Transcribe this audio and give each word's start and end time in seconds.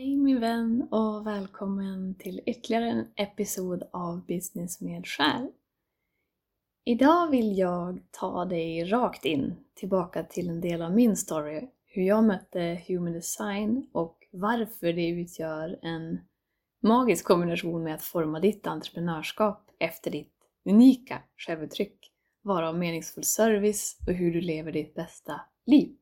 Hej 0.00 0.16
min 0.16 0.40
vän 0.40 0.88
och 0.90 1.26
välkommen 1.26 2.14
till 2.14 2.40
ytterligare 2.46 2.84
en 2.84 3.06
episod 3.16 3.82
av 3.92 4.26
Business 4.26 4.80
med 4.80 5.06
själ. 5.06 5.48
Idag 6.84 7.30
vill 7.30 7.58
jag 7.58 8.00
ta 8.10 8.44
dig 8.44 8.84
rakt 8.84 9.24
in 9.24 9.56
tillbaka 9.74 10.24
till 10.24 10.48
en 10.48 10.60
del 10.60 10.82
av 10.82 10.94
min 10.94 11.16
story, 11.16 11.68
hur 11.84 12.02
jag 12.02 12.24
mötte 12.24 12.82
Human 12.88 13.12
Design 13.12 13.90
och 13.92 14.28
varför 14.32 14.92
det 14.92 15.08
utgör 15.08 15.78
en 15.82 16.20
magisk 16.82 17.24
kombination 17.24 17.82
med 17.82 17.94
att 17.94 18.02
forma 18.02 18.40
ditt 18.40 18.66
entreprenörskap 18.66 19.70
efter 19.78 20.10
ditt 20.10 20.34
unika 20.64 21.22
självuttryck, 21.36 22.12
vara 22.42 22.72
meningsfull 22.72 23.24
service 23.24 23.98
och 24.06 24.12
hur 24.12 24.32
du 24.32 24.40
lever 24.40 24.72
ditt 24.72 24.94
bästa 24.94 25.40
liv. 25.66 25.96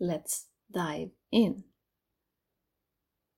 Let's 0.00 0.42
dive 0.66 1.10
in! 1.30 1.62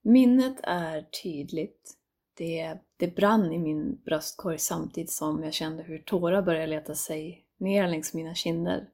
Minnet 0.03 0.61
är 0.63 1.03
tydligt. 1.03 1.97
Det, 2.37 2.79
det 2.97 3.17
brann 3.17 3.53
i 3.53 3.59
min 3.59 4.03
bröstkorg 4.05 4.59
samtidigt 4.59 5.11
som 5.11 5.45
jag 5.45 5.55
kände 5.55 5.83
hur 5.83 5.99
tårar 5.99 6.43
började 6.43 6.67
leta 6.67 6.95
sig 6.95 7.47
ner 7.59 7.89
längs 7.89 8.15
mina 8.15 8.35
kinder. 8.35 8.89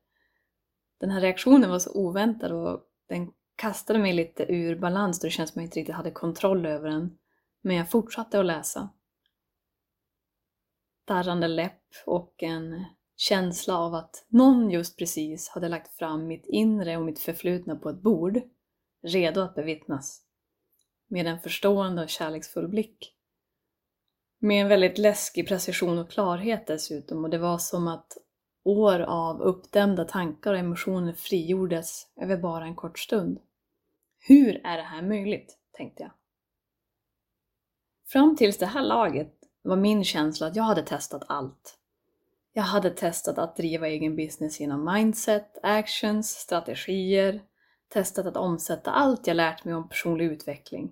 Den 1.00 1.10
här 1.10 1.20
reaktionen 1.20 1.70
var 1.70 1.78
så 1.78 1.92
oväntad 1.92 2.52
och 2.52 2.82
den 3.08 3.32
kastade 3.56 3.98
mig 3.98 4.12
lite 4.12 4.52
ur 4.52 4.78
balans 4.78 5.20
då 5.20 5.26
det 5.26 5.30
känns 5.30 5.50
som 5.50 5.60
jag 5.60 5.66
inte 5.66 5.80
riktigt 5.80 5.94
hade 5.94 6.10
kontroll 6.10 6.66
över 6.66 6.88
den. 6.88 7.18
Men 7.62 7.76
jag 7.76 7.90
fortsatte 7.90 8.40
att 8.40 8.46
läsa. 8.46 8.90
Darrande 11.04 11.48
läpp 11.48 11.82
och 12.06 12.42
en 12.42 12.84
känsla 13.16 13.78
av 13.78 13.94
att 13.94 14.26
någon 14.28 14.70
just 14.70 14.98
precis 14.98 15.48
hade 15.48 15.68
lagt 15.68 15.98
fram 15.98 16.26
mitt 16.26 16.46
inre 16.46 16.96
och 16.96 17.04
mitt 17.04 17.18
förflutna 17.18 17.76
på 17.76 17.88
ett 17.88 18.02
bord, 18.02 18.40
redo 19.02 19.40
att 19.40 19.54
bevittnas 19.54 20.25
med 21.08 21.26
en 21.26 21.40
förstående 21.40 22.02
och 22.02 22.08
kärleksfull 22.08 22.68
blick. 22.68 23.12
Med 24.38 24.62
en 24.62 24.68
väldigt 24.68 24.98
läskig 24.98 25.48
precision 25.48 25.98
och 25.98 26.10
klarhet 26.10 26.66
dessutom 26.66 27.24
och 27.24 27.30
det 27.30 27.38
var 27.38 27.58
som 27.58 27.88
att 27.88 28.16
år 28.64 29.00
av 29.00 29.42
uppdämda 29.42 30.04
tankar 30.04 30.52
och 30.52 30.58
emotioner 30.58 31.12
frigjordes 31.12 32.06
över 32.20 32.36
bara 32.36 32.64
en 32.64 32.74
kort 32.74 32.98
stund. 32.98 33.38
Hur 34.18 34.66
är 34.66 34.76
det 34.76 34.82
här 34.82 35.02
möjligt? 35.02 35.58
tänkte 35.72 36.02
jag. 36.02 36.12
Fram 38.06 38.36
tills 38.36 38.58
det 38.58 38.66
här 38.66 38.82
laget 38.82 39.34
var 39.62 39.76
min 39.76 40.04
känsla 40.04 40.46
att 40.46 40.56
jag 40.56 40.64
hade 40.64 40.82
testat 40.82 41.22
allt. 41.28 41.78
Jag 42.52 42.62
hade 42.62 42.90
testat 42.90 43.38
att 43.38 43.56
driva 43.56 43.88
egen 43.88 44.16
business 44.16 44.60
genom 44.60 44.92
mindset, 44.94 45.58
actions, 45.62 46.30
strategier, 46.30 47.42
testat 47.96 48.26
att 48.26 48.36
omsätta 48.36 48.90
allt 48.90 49.26
jag 49.26 49.36
lärt 49.36 49.64
mig 49.64 49.74
om 49.74 49.88
personlig 49.88 50.24
utveckling. 50.24 50.90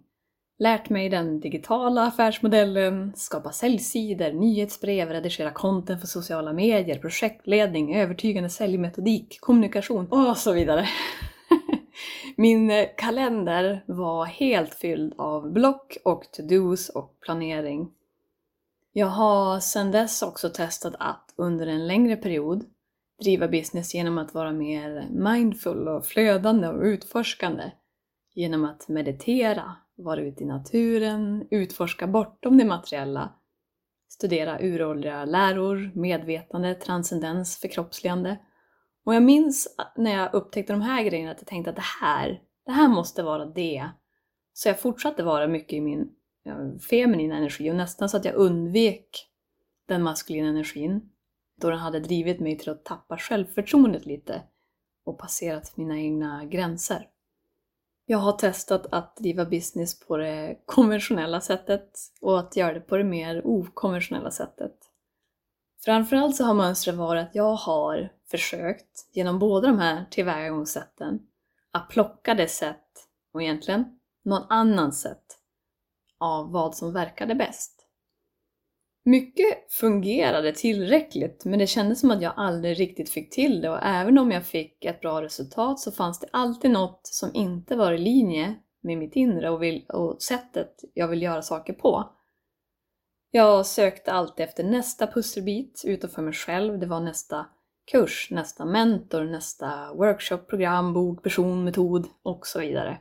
Lärt 0.59 0.91
mig 0.91 1.09
den 1.09 1.41
digitala 1.41 2.07
affärsmodellen, 2.07 3.13
skapa 3.17 3.53
säljsidor, 3.53 4.33
nyhetsbrev, 4.33 5.11
redigera 5.11 5.51
content 5.51 6.01
för 6.01 6.07
sociala 6.07 6.53
medier, 6.53 6.99
projektledning, 6.99 7.97
övertygande 7.97 8.49
säljmetodik, 8.51 9.39
kommunikation 9.41 10.07
och 10.07 10.37
så 10.37 10.53
vidare. 10.53 10.89
Min 12.37 12.71
eh, 12.71 12.87
kalender 12.97 13.85
var 13.87 14.25
helt 14.25 14.75
fylld 14.75 15.15
av 15.19 15.53
block 15.53 15.97
och 16.05 16.23
to-dos 16.33 16.89
och 16.89 17.21
planering. 17.21 17.91
Jag 18.93 19.07
har 19.07 19.61
sedan 19.61 19.91
dess 19.91 20.23
också 20.23 20.49
testat 20.49 20.95
att 20.99 21.35
under 21.37 21.67
en 21.67 21.87
längre 21.87 22.17
period 22.17 22.65
driva 23.23 23.49
business 23.49 23.95
genom 23.95 24.19
att 24.19 24.35
vara 24.35 24.53
mer 24.53 25.09
mindful 25.11 25.89
och 25.89 26.07
flödande 26.07 26.69
och 26.69 26.83
utforskande. 26.83 27.71
Genom 28.35 28.65
att 28.65 28.89
meditera, 28.89 29.77
vara 29.97 30.21
ute 30.21 30.43
i 30.43 30.47
naturen, 30.47 31.47
utforska 31.51 32.07
bortom 32.07 32.59
det 32.59 32.65
materiella, 32.65 33.35
studera 34.09 34.59
uråldriga 34.61 35.25
läror, 35.25 35.91
medvetande, 35.95 36.75
transcendens, 36.75 37.57
förkroppsligande. 37.57 38.39
Och 39.05 39.15
jag 39.15 39.23
minns 39.23 39.77
när 39.97 40.15
jag 40.17 40.35
upptäckte 40.35 40.73
de 40.73 40.83
här 40.83 41.03
grejerna 41.05 41.31
att 41.31 41.41
jag 41.41 41.47
tänkte 41.47 41.71
att 41.71 41.77
det 41.77 41.83
här, 42.03 42.41
det 42.67 42.73
här 42.73 42.89
måste 42.89 43.23
vara 43.23 43.47
det. 43.47 43.89
Så 44.53 44.69
jag 44.69 44.81
fortsatte 44.81 45.23
vara 45.23 45.47
mycket 45.47 45.73
i 45.73 45.81
min 45.81 46.11
feminina 46.91 47.37
energi 47.37 47.71
och 47.71 47.77
nästan 47.77 48.09
så 48.09 48.17
att 48.17 48.25
jag 48.25 48.35
undvek 48.35 49.29
den 49.87 50.03
maskulina 50.03 50.49
energin 50.49 51.11
då 51.61 51.71
den 51.71 51.79
hade 51.79 52.01
drivit 52.01 52.41
mig 52.41 52.59
till 52.59 52.71
att 52.71 52.85
tappa 52.85 53.19
självförtroendet 53.19 54.07
lite 54.07 54.43
och 55.05 55.19
passerat 55.19 55.77
mina 55.77 55.99
egna 55.99 56.45
gränser. 56.45 57.09
Jag 58.07 58.19
har 58.19 58.33
testat 58.33 58.87
att 58.91 59.17
driva 59.17 59.45
business 59.45 60.01
på 60.01 60.17
det 60.17 60.57
konventionella 60.67 61.41
sättet 61.41 61.99
och 62.21 62.39
att 62.39 62.57
göra 62.57 62.75
det 62.75 62.81
på 62.81 62.97
det 62.97 63.05
mer 63.05 63.47
okonventionella 63.47 64.31
sättet. 64.31 64.75
Framförallt 65.85 66.37
så 66.37 66.45
har 66.45 66.55
mönstret 66.55 66.97
varit 66.97 67.29
att 67.29 67.35
jag 67.35 67.55
har 67.55 68.13
försökt, 68.31 69.09
genom 69.13 69.39
båda 69.39 69.69
de 69.69 69.79
här 69.79 70.05
tillvägagångssätten, 70.11 71.27
att 71.71 71.89
plocka 71.89 72.35
det 72.35 72.49
sätt, 72.49 73.09
och 73.33 73.43
egentligen 73.43 73.99
någon 74.23 74.47
annan 74.49 74.93
sätt, 74.93 75.39
av 76.19 76.53
vad 76.53 76.77
som 76.77 76.93
verkade 76.93 77.35
bäst. 77.35 77.74
Mycket 79.07 79.73
fungerade 79.73 80.53
tillräckligt 80.53 81.45
men 81.45 81.59
det 81.59 81.67
kändes 81.67 82.01
som 82.01 82.11
att 82.11 82.23
jag 82.23 82.33
aldrig 82.37 82.81
riktigt 82.81 83.11
fick 83.11 83.31
till 83.31 83.61
det 83.61 83.71
och 83.71 83.83
även 83.83 84.19
om 84.19 84.31
jag 84.31 84.47
fick 84.47 84.85
ett 84.85 85.01
bra 85.01 85.23
resultat 85.23 85.81
så 85.81 85.93
fanns 85.93 86.21
det 86.21 86.27
alltid 86.31 86.71
något 86.71 87.01
som 87.03 87.31
inte 87.35 87.77
var 87.77 87.93
i 87.93 87.99
linje 87.99 88.55
med 88.83 88.99
mitt 88.99 89.17
inre 89.17 89.51
och, 89.51 89.63
vill, 89.63 89.85
och 89.89 90.23
sättet 90.23 90.75
jag 90.95 91.09
vill 91.09 91.23
göra 91.23 91.43
saker 91.43 91.73
på. 91.73 92.11
Jag 93.31 93.67
sökte 93.67 94.13
alltid 94.13 94.45
efter 94.45 94.65
nästa 94.65 95.07
pusselbit 95.07 95.83
utanför 95.85 96.23
mig 96.23 96.33
själv. 96.35 96.79
Det 96.79 96.87
var 96.87 97.01
nästa 97.01 97.47
kurs, 97.93 98.29
nästa 98.31 98.65
mentor, 98.65 99.25
nästa 99.25 99.95
workshop, 99.95 100.39
program, 100.39 100.93
bok, 100.93 101.23
person, 101.23 101.65
metod 101.65 102.07
och 102.23 102.47
så 102.47 102.61
vidare. 102.61 102.99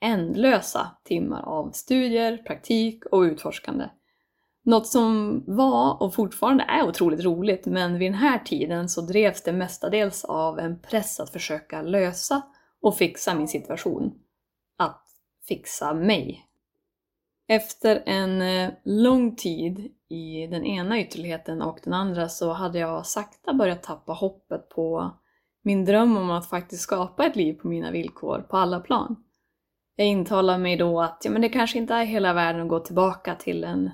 Ändlösa 0.00 0.96
timmar 1.04 1.42
av 1.42 1.70
studier, 1.70 2.36
praktik 2.36 3.06
och 3.06 3.20
utforskande. 3.20 3.84
Något 4.62 4.86
som 4.86 5.42
var 5.46 6.02
och 6.02 6.14
fortfarande 6.14 6.64
är 6.64 6.88
otroligt 6.88 7.24
roligt 7.24 7.66
men 7.66 7.98
vid 7.98 8.12
den 8.12 8.18
här 8.18 8.38
tiden 8.38 8.88
så 8.88 9.00
drevs 9.00 9.42
det 9.42 9.52
mestadels 9.52 10.24
av 10.24 10.58
en 10.58 10.80
press 10.80 11.20
att 11.20 11.30
försöka 11.30 11.82
lösa 11.82 12.42
och 12.82 12.96
fixa 12.96 13.34
min 13.34 13.48
situation. 13.48 14.14
Att 14.78 15.06
fixa 15.48 15.94
mig. 15.94 16.46
Efter 17.48 18.02
en 18.06 18.42
eh, 18.42 18.70
lång 18.84 19.36
tid 19.36 19.92
i 20.08 20.46
den 20.46 20.64
ena 20.64 21.00
ytterligheten 21.00 21.62
och 21.62 21.78
den 21.84 21.92
andra 21.92 22.28
så 22.28 22.52
hade 22.52 22.78
jag 22.78 23.06
sakta 23.06 23.54
börjat 23.54 23.82
tappa 23.82 24.12
hoppet 24.12 24.68
på 24.68 25.14
min 25.62 25.84
dröm 25.84 26.16
om 26.16 26.30
att 26.30 26.48
faktiskt 26.48 26.82
skapa 26.82 27.26
ett 27.26 27.36
liv 27.36 27.54
på 27.54 27.68
mina 27.68 27.90
villkor 27.90 28.46
på 28.50 28.56
alla 28.56 28.80
plan. 28.80 29.16
Jag 29.96 30.06
intalade 30.06 30.58
mig 30.58 30.76
då 30.76 31.00
att 31.00 31.22
ja, 31.24 31.30
men 31.30 31.42
det 31.42 31.48
kanske 31.48 31.78
inte 31.78 31.94
är 31.94 32.04
hela 32.04 32.32
världen 32.32 32.62
att 32.62 32.68
gå 32.68 32.80
tillbaka 32.80 33.34
till 33.34 33.64
en 33.64 33.90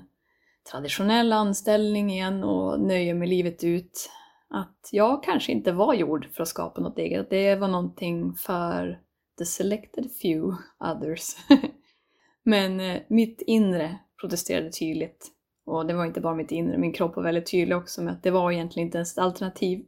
traditionell 0.71 1.33
anställning 1.33 2.11
igen 2.11 2.43
och 2.43 2.79
nöje 2.79 3.13
med 3.13 3.29
livet 3.29 3.63
ut. 3.63 4.09
Att 4.49 4.89
jag 4.91 5.23
kanske 5.23 5.51
inte 5.51 5.71
var 5.71 5.93
gjord 5.93 6.27
för 6.33 6.43
att 6.43 6.49
skapa 6.49 6.81
något 6.81 6.97
eget. 6.97 7.29
Det 7.29 7.55
var 7.55 7.67
någonting 7.67 8.33
för 8.33 8.99
the 9.37 9.45
selected 9.45 10.11
few 10.21 10.57
others. 10.79 11.35
Men 12.43 12.79
eh, 12.79 13.01
mitt 13.07 13.41
inre 13.41 13.97
protesterade 14.21 14.71
tydligt. 14.71 15.27
Och 15.65 15.85
det 15.85 15.93
var 15.93 16.05
inte 16.05 16.21
bara 16.21 16.35
mitt 16.35 16.51
inre, 16.51 16.77
min 16.77 16.93
kropp 16.93 17.15
var 17.15 17.23
väldigt 17.23 17.51
tydlig 17.51 17.77
också 17.77 18.01
med 18.01 18.13
att 18.13 18.23
det 18.23 18.31
var 18.31 18.51
egentligen 18.51 18.87
inte 18.87 18.97
ens 18.97 19.11
ett 19.11 19.23
alternativ. 19.23 19.85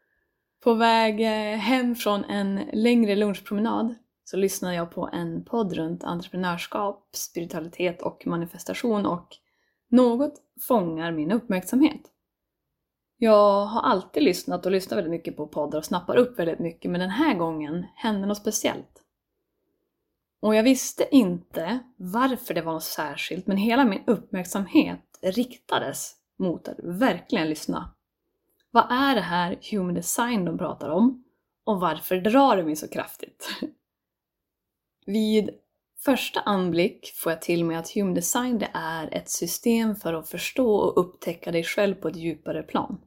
På 0.64 0.74
väg 0.74 1.20
eh, 1.20 1.58
hem 1.58 1.94
från 1.94 2.24
en 2.24 2.60
längre 2.72 3.16
lunchpromenad 3.16 3.94
så 4.24 4.36
lyssnade 4.36 4.74
jag 4.74 4.90
på 4.90 5.10
en 5.12 5.44
podd 5.44 5.72
runt 5.72 6.04
entreprenörskap, 6.04 7.08
spiritualitet 7.12 8.02
och 8.02 8.26
manifestation 8.26 9.06
och 9.06 9.28
något 9.92 10.34
fångar 10.60 11.12
min 11.12 11.32
uppmärksamhet. 11.32 12.00
Jag 13.16 13.66
har 13.66 13.82
alltid 13.82 14.22
lyssnat 14.22 14.66
och 14.66 14.72
lyssnar 14.72 14.96
väldigt 14.96 15.10
mycket 15.10 15.36
på 15.36 15.46
poddar 15.46 15.78
och 15.78 15.84
snappar 15.84 16.16
upp 16.16 16.38
väldigt 16.38 16.58
mycket 16.58 16.90
men 16.90 17.00
den 17.00 17.10
här 17.10 17.34
gången 17.34 17.86
hände 17.94 18.26
något 18.26 18.38
speciellt. 18.38 19.02
Och 20.40 20.54
jag 20.54 20.62
visste 20.62 21.08
inte 21.16 21.78
varför 21.96 22.54
det 22.54 22.62
var 22.62 22.72
något 22.72 22.82
särskilt 22.82 23.46
men 23.46 23.56
hela 23.56 23.84
min 23.84 24.02
uppmärksamhet 24.06 25.18
riktades 25.22 26.16
mot 26.38 26.68
att 26.68 26.78
verkligen 26.82 27.48
lyssna. 27.48 27.94
Vad 28.70 28.86
är 28.90 29.14
det 29.14 29.20
här 29.20 29.58
human 29.70 29.94
design 29.94 30.44
de 30.44 30.58
pratar 30.58 30.88
om? 30.88 31.24
Och 31.64 31.80
varför 31.80 32.16
drar 32.16 32.56
det 32.56 32.64
mig 32.64 32.76
så 32.76 32.88
kraftigt? 32.88 33.48
Vid 35.06 35.50
första 36.04 36.40
anblick 36.40 37.12
får 37.14 37.32
jag 37.32 37.42
till 37.42 37.64
mig 37.64 37.76
att 37.76 37.90
Hume 37.90 38.14
design 38.14 38.58
det 38.58 38.70
är 38.74 39.14
ett 39.14 39.30
system 39.30 39.96
för 39.96 40.14
att 40.14 40.28
förstå 40.28 40.74
och 40.74 41.00
upptäcka 41.00 41.52
dig 41.52 41.64
själv 41.64 41.94
på 41.94 42.08
ett 42.08 42.16
djupare 42.16 42.62
plan. 42.62 43.00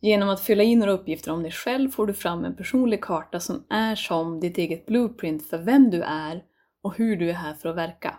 Genom 0.00 0.28
att 0.28 0.40
fylla 0.40 0.62
in 0.62 0.78
några 0.78 0.92
uppgifter 0.92 1.32
om 1.32 1.42
dig 1.42 1.52
själv 1.52 1.90
får 1.90 2.06
du 2.06 2.14
fram 2.14 2.44
en 2.44 2.56
personlig 2.56 3.00
karta 3.00 3.40
som 3.40 3.66
är 3.70 3.94
som 3.94 4.40
ditt 4.40 4.58
eget 4.58 4.86
blueprint 4.86 5.48
för 5.48 5.58
vem 5.58 5.90
du 5.90 6.02
är 6.02 6.42
och 6.82 6.96
hur 6.96 7.16
du 7.16 7.30
är 7.30 7.34
här 7.34 7.54
för 7.54 7.68
att 7.68 7.76
verka. 7.76 8.16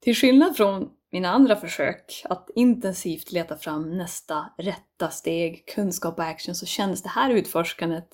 Till 0.00 0.14
skillnad 0.14 0.56
från 0.56 0.90
mina 1.12 1.28
andra 1.28 1.56
försök 1.56 2.22
att 2.24 2.50
intensivt 2.54 3.32
leta 3.32 3.56
fram 3.56 3.96
nästa 3.96 4.52
rätta 4.58 5.10
steg, 5.10 5.66
kunskap 5.74 6.18
och 6.18 6.24
action 6.24 6.54
så 6.54 6.66
kändes 6.66 7.02
det 7.02 7.08
här 7.08 7.30
utforskandet 7.30 8.08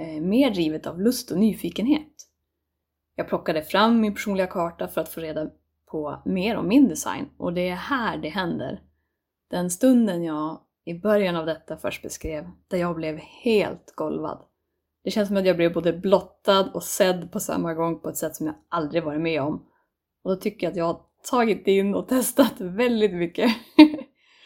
eh, 0.00 0.22
mer 0.22 0.50
drivet 0.50 0.86
av 0.86 1.00
lust 1.00 1.30
och 1.30 1.38
nyfikenhet. 1.38 2.29
Jag 3.20 3.28
plockade 3.28 3.62
fram 3.62 4.00
min 4.00 4.14
personliga 4.14 4.46
karta 4.46 4.88
för 4.88 5.00
att 5.00 5.08
få 5.08 5.20
reda 5.20 5.50
på 5.90 6.22
mer 6.24 6.56
om 6.56 6.68
min 6.68 6.88
design 6.88 7.28
och 7.36 7.52
det 7.52 7.68
är 7.68 7.74
här 7.74 8.18
det 8.18 8.28
händer. 8.28 8.82
Den 9.50 9.70
stunden 9.70 10.24
jag 10.24 10.60
i 10.84 10.94
början 10.94 11.36
av 11.36 11.46
detta 11.46 11.76
först 11.76 12.02
beskrev, 12.02 12.50
där 12.68 12.78
jag 12.78 12.96
blev 12.96 13.16
helt 13.16 13.92
golvad. 13.94 14.44
Det 15.04 15.10
känns 15.10 15.28
som 15.28 15.36
att 15.36 15.46
jag 15.46 15.56
blev 15.56 15.72
både 15.72 15.92
blottad 15.92 16.70
och 16.74 16.82
sedd 16.82 17.32
på 17.32 17.40
samma 17.40 17.74
gång 17.74 18.00
på 18.00 18.08
ett 18.08 18.16
sätt 18.16 18.36
som 18.36 18.46
jag 18.46 18.54
aldrig 18.68 19.04
varit 19.04 19.20
med 19.20 19.42
om. 19.42 19.66
Och 20.22 20.30
då 20.30 20.36
tycker 20.36 20.66
jag 20.66 20.70
att 20.70 20.76
jag 20.76 20.84
har 20.84 21.00
tagit 21.30 21.66
in 21.66 21.94
och 21.94 22.08
testat 22.08 22.60
väldigt 22.60 23.14
mycket. 23.14 23.50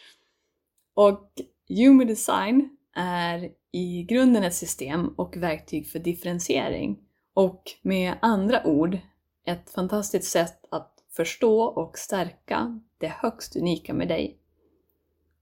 och 0.95 1.31
Human 1.67 2.07
Design 2.07 2.77
är 2.95 3.49
i 3.71 4.03
grunden 4.03 4.43
ett 4.43 4.55
system 4.55 5.07
och 5.07 5.37
verktyg 5.37 5.87
för 5.87 5.99
differentiering. 5.99 7.04
Och 7.35 7.63
med 7.81 8.15
andra 8.21 8.67
ord, 8.67 8.97
ett 9.45 9.69
fantastiskt 9.69 10.31
sätt 10.31 10.65
att 10.71 10.93
förstå 11.15 11.61
och 11.61 11.97
stärka 11.97 12.79
det 12.97 13.07
högst 13.07 13.55
unika 13.55 13.93
med 13.93 14.07
dig. 14.07 14.37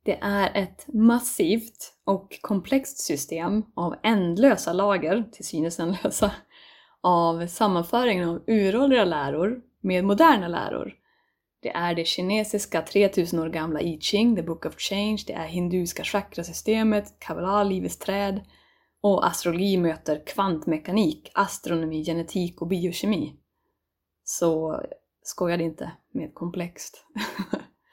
Det 0.03 0.19
är 0.21 0.51
ett 0.63 0.85
massivt 0.87 1.93
och 2.03 2.37
komplext 2.41 2.97
system 2.97 3.63
av 3.75 3.95
ändlösa 4.03 4.73
lager, 4.73 5.23
till 5.31 5.45
synes 5.45 5.79
ändlösa, 5.79 6.31
av 7.01 7.47
sammanföringen 7.47 8.29
av 8.29 8.43
uråldriga 8.47 9.05
läror 9.05 9.61
med 9.81 10.03
moderna 10.03 10.47
läror. 10.47 10.93
Det 11.59 11.69
är 11.69 11.95
det 11.95 12.05
kinesiska 12.05 12.81
3000 12.81 13.39
år 13.39 13.49
gamla 13.49 13.81
I 13.81 13.99
Ching, 14.01 14.35
the 14.35 14.43
book 14.43 14.65
of 14.65 14.75
change, 14.77 15.23
det 15.27 15.33
är 15.33 15.47
hinduiska 15.47 16.03
chakrasystemet, 16.03 17.19
kabbalah, 17.19 17.65
livets 17.65 17.97
träd 17.97 18.41
och 19.03 19.27
astrologi 19.27 19.77
möter 19.77 20.25
kvantmekanik, 20.25 21.31
astronomi, 21.33 22.03
genetik 22.05 22.61
och 22.61 22.67
biokemi. 22.67 23.35
Så 24.23 24.81
skojade 25.23 25.63
inte 25.63 25.91
med 26.11 26.33
komplext. 26.33 27.05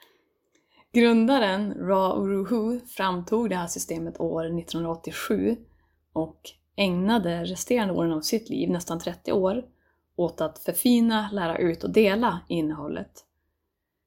Grundaren 0.93 1.73
Ra 1.73 2.15
Uruhu 2.15 2.79
framtog 2.79 3.49
det 3.49 3.55
här 3.55 3.67
systemet 3.67 4.19
år 4.19 4.45
1987 4.59 5.57
och 6.13 6.41
ägnade 6.75 7.43
resterande 7.43 7.93
åren 7.93 8.11
av 8.11 8.21
sitt 8.21 8.49
liv, 8.49 8.69
nästan 8.69 8.99
30 8.99 9.31
år, 9.31 9.65
åt 10.15 10.41
att 10.41 10.59
förfina, 10.59 11.29
lära 11.31 11.57
ut 11.57 11.83
och 11.83 11.93
dela 11.93 12.39
innehållet. 12.47 13.25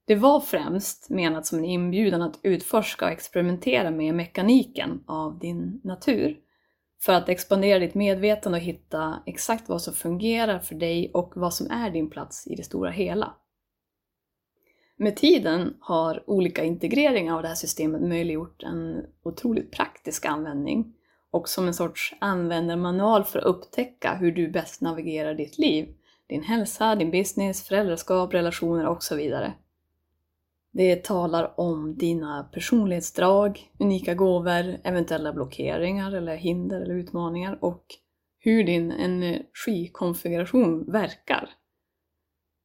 Det 0.06 0.14
var 0.14 0.40
främst 0.40 1.10
menat 1.10 1.46
som 1.46 1.58
en 1.58 1.64
inbjudan 1.64 2.22
att 2.22 2.40
utforska 2.42 3.04
och 3.04 3.10
experimentera 3.10 3.90
med 3.90 4.14
mekaniken 4.14 5.04
av 5.06 5.38
din 5.38 5.80
natur 5.84 6.43
för 7.04 7.12
att 7.12 7.28
expandera 7.28 7.78
ditt 7.78 7.94
medvetande 7.94 8.58
och 8.58 8.64
hitta 8.64 9.22
exakt 9.26 9.68
vad 9.68 9.82
som 9.82 9.94
fungerar 9.94 10.58
för 10.58 10.74
dig 10.74 11.10
och 11.14 11.32
vad 11.36 11.54
som 11.54 11.70
är 11.70 11.90
din 11.90 12.10
plats 12.10 12.46
i 12.46 12.54
det 12.54 12.62
stora 12.62 12.90
hela. 12.90 13.34
Med 14.96 15.16
tiden 15.16 15.76
har 15.80 16.30
olika 16.30 16.64
integreringar 16.64 17.34
av 17.34 17.42
det 17.42 17.48
här 17.48 17.54
systemet 17.54 18.02
möjliggjort 18.02 18.62
en 18.62 19.06
otroligt 19.22 19.72
praktisk 19.72 20.24
användning 20.24 20.94
och 21.30 21.48
som 21.48 21.66
en 21.66 21.74
sorts 21.74 22.14
användarmanual 22.18 23.24
för 23.24 23.38
att 23.38 23.44
upptäcka 23.44 24.14
hur 24.14 24.32
du 24.32 24.48
bäst 24.48 24.80
navigerar 24.80 25.34
ditt 25.34 25.58
liv, 25.58 25.94
din 26.26 26.42
hälsa, 26.42 26.94
din 26.94 27.10
business, 27.10 27.68
föräldraskap, 27.68 28.34
relationer 28.34 28.86
och 28.86 29.02
så 29.02 29.16
vidare. 29.16 29.54
Det 30.76 31.04
talar 31.04 31.60
om 31.60 31.96
dina 31.96 32.48
personlighetsdrag, 32.52 33.70
unika 33.78 34.14
gåvor, 34.14 34.78
eventuella 34.84 35.32
blockeringar 35.32 36.12
eller 36.12 36.36
hinder 36.36 36.80
eller 36.80 36.94
utmaningar 36.94 37.58
och 37.60 37.84
hur 38.38 38.64
din 38.64 38.92
energikonfiguration 38.92 40.92
verkar. 40.92 41.50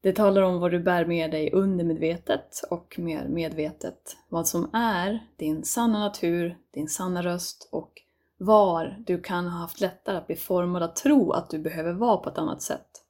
Det 0.01 0.13
talar 0.13 0.41
om 0.41 0.59
vad 0.59 0.71
du 0.71 0.79
bär 0.79 1.05
med 1.05 1.31
dig 1.31 1.51
undermedvetet 1.51 2.63
och 2.69 2.95
mer 2.99 3.27
medvetet. 3.27 4.17
Vad 4.29 4.47
som 4.47 4.69
är 4.73 5.27
din 5.37 5.63
sanna 5.63 5.99
natur, 5.99 6.57
din 6.71 6.87
sanna 6.87 7.21
röst 7.21 7.69
och 7.71 7.93
var 8.37 9.03
du 9.05 9.21
kan 9.21 9.47
ha 9.47 9.59
haft 9.59 9.81
lättare 9.81 10.17
att 10.17 10.27
bli 10.27 10.35
formad 10.35 10.83
att 10.83 10.95
tro 10.95 11.31
att 11.31 11.49
du 11.49 11.59
behöver 11.59 11.93
vara 11.93 12.17
på 12.17 12.29
ett 12.29 12.37
annat 12.37 12.61
sätt. 12.61 13.03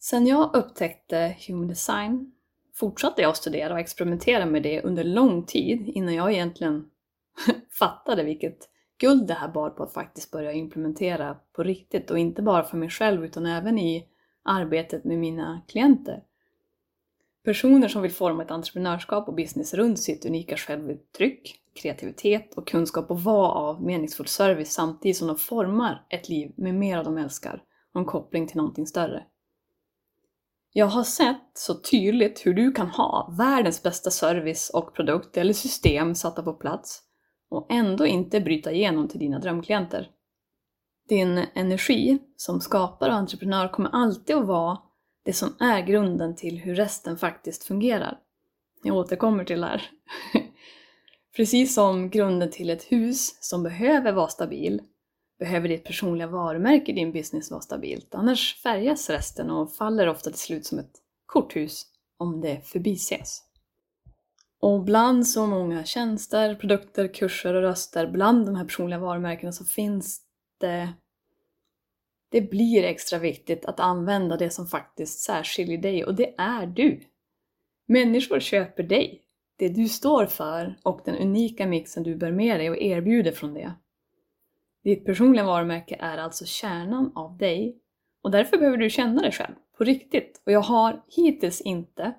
Sen 0.00 0.26
jag 0.26 0.54
upptäckte 0.54 1.36
Human 1.48 1.68
Design 1.68 2.32
fortsatte 2.78 3.22
jag 3.22 3.30
att 3.30 3.36
studera 3.36 3.72
och 3.72 3.80
experimentera 3.80 4.46
med 4.46 4.62
det 4.62 4.82
under 4.82 5.04
lång 5.04 5.46
tid 5.46 5.88
innan 5.88 6.14
jag 6.14 6.32
egentligen 6.32 6.90
fattade 7.78 8.22
vilket 8.22 8.68
guld 8.98 9.26
det 9.26 9.34
här 9.34 9.48
bar 9.48 9.70
på 9.70 9.82
att 9.82 9.92
faktiskt 9.92 10.30
börja 10.30 10.52
implementera 10.52 11.36
på 11.52 11.62
riktigt 11.62 12.10
och 12.10 12.18
inte 12.18 12.42
bara 12.42 12.64
för 12.64 12.76
mig 12.76 12.90
själv 12.90 13.24
utan 13.24 13.46
även 13.46 13.78
i 13.78 14.06
arbetet 14.42 15.04
med 15.04 15.18
mina 15.18 15.62
klienter. 15.68 16.22
Personer 17.44 17.88
som 17.88 18.02
vill 18.02 18.12
forma 18.12 18.42
ett 18.42 18.50
entreprenörskap 18.50 19.28
och 19.28 19.34
business 19.34 19.74
runt 19.74 20.00
sitt 20.00 20.26
unika 20.26 20.56
självuttryck, 20.56 21.60
kreativitet 21.74 22.54
och 22.54 22.68
kunskap 22.68 23.10
och 23.10 23.22
vara 23.22 23.50
av 23.50 23.82
meningsfull 23.82 24.26
service 24.26 24.72
samtidigt 24.72 25.16
som 25.16 25.28
de 25.28 25.36
formar 25.36 26.06
ett 26.08 26.28
liv 26.28 26.52
med 26.56 26.74
mer 26.74 26.98
av 26.98 27.04
de 27.04 27.18
älskar 27.18 27.62
och 27.92 28.00
en 28.00 28.06
koppling 28.06 28.46
till 28.46 28.56
någonting 28.56 28.86
större. 28.86 29.24
Jag 30.72 30.86
har 30.86 31.02
sett 31.02 31.50
så 31.54 31.74
tydligt 31.74 32.46
hur 32.46 32.54
du 32.54 32.72
kan 32.72 32.88
ha 32.88 33.34
världens 33.38 33.82
bästa 33.82 34.10
service 34.10 34.70
och 34.70 34.94
produkt 34.94 35.36
eller 35.36 35.52
system 35.52 36.14
satta 36.14 36.42
på 36.42 36.52
plats 36.52 37.02
och 37.48 37.66
ändå 37.70 38.06
inte 38.06 38.40
bryta 38.40 38.72
igenom 38.72 39.08
till 39.08 39.20
dina 39.20 39.38
drömklienter. 39.38 40.10
Din 41.08 41.44
energi 41.54 42.18
som 42.36 42.60
skapare 42.60 43.10
och 43.10 43.16
entreprenör 43.16 43.68
kommer 43.68 43.90
alltid 43.92 44.36
att 44.36 44.46
vara 44.46 44.78
det 45.24 45.32
som 45.32 45.56
är 45.60 45.80
grunden 45.80 46.36
till 46.36 46.58
hur 46.58 46.74
resten 46.74 47.18
faktiskt 47.18 47.64
fungerar. 47.64 48.18
Jag 48.82 48.96
återkommer 48.96 49.44
till 49.44 49.60
det 49.60 49.66
här. 49.66 49.90
Precis 51.36 51.74
som 51.74 52.10
grunden 52.10 52.50
till 52.50 52.70
ett 52.70 52.84
hus 52.84 53.38
som 53.40 53.62
behöver 53.62 54.12
vara 54.12 54.28
stabil 54.28 54.80
behöver 55.38 55.68
ditt 55.68 55.84
personliga 55.84 56.26
varumärke 56.26 56.92
i 56.92 56.94
din 56.94 57.12
business 57.12 57.50
vara 57.50 57.60
stabilt. 57.60 58.14
Annars 58.14 58.62
färgas 58.62 59.10
resten 59.10 59.50
och 59.50 59.74
faller 59.74 60.08
ofta 60.08 60.30
till 60.30 60.40
slut 60.40 60.66
som 60.66 60.78
ett 60.78 60.92
korthus 61.26 61.86
om 62.18 62.40
det 62.40 62.60
förbises. 62.66 63.42
Och 64.60 64.84
bland 64.84 65.28
så 65.28 65.46
många 65.46 65.84
tjänster, 65.84 66.54
produkter, 66.54 67.14
kurser 67.14 67.54
och 67.54 67.62
röster, 67.62 68.06
bland 68.06 68.46
de 68.46 68.56
här 68.56 68.64
personliga 68.64 68.98
varumärkena 68.98 69.52
så 69.52 69.64
finns 69.64 70.20
det 70.60 70.92
det 72.28 72.40
blir 72.40 72.84
extra 72.84 73.18
viktigt 73.18 73.64
att 73.64 73.80
använda 73.80 74.36
det 74.36 74.50
som 74.50 74.66
faktiskt 74.66 75.20
särskiljer 75.20 75.78
dig 75.78 76.04
och 76.04 76.14
det 76.14 76.34
är 76.38 76.66
du. 76.66 77.00
Människor 77.88 78.40
köper 78.40 78.82
dig, 78.82 79.22
det 79.56 79.68
du 79.68 79.88
står 79.88 80.26
för 80.26 80.78
och 80.82 81.00
den 81.04 81.16
unika 81.16 81.66
mixen 81.66 82.02
du 82.02 82.16
bär 82.16 82.32
med 82.32 82.60
dig 82.60 82.70
och 82.70 82.76
erbjuder 82.76 83.32
från 83.32 83.54
det. 83.54 83.74
Ditt 84.86 85.04
personliga 85.04 85.44
varumärke 85.44 85.96
är 86.00 86.18
alltså 86.18 86.44
kärnan 86.44 87.12
av 87.14 87.36
dig 87.36 87.78
och 88.22 88.30
därför 88.30 88.58
behöver 88.58 88.76
du 88.76 88.90
känna 88.90 89.22
dig 89.22 89.32
själv 89.32 89.54
På 89.78 89.84
riktigt. 89.84 90.42
Och 90.46 90.52
jag 90.52 90.60
har 90.60 91.02
hittills 91.08 91.60
inte 91.60 92.14